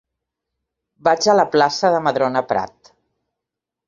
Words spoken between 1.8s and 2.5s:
de Madrona